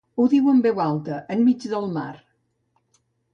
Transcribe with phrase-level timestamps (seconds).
[0.21, 2.09] Ho diu en Veu alta, enmig del mar.